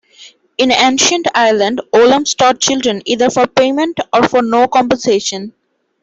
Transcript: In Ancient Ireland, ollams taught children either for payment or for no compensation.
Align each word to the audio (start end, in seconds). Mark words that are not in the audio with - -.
In 0.57 0.71
Ancient 0.71 1.27
Ireland, 1.35 1.79
ollams 1.93 2.33
taught 2.35 2.59
children 2.59 3.03
either 3.05 3.29
for 3.29 3.45
payment 3.45 3.99
or 4.11 4.27
for 4.27 4.41
no 4.41 4.67
compensation. 4.67 5.53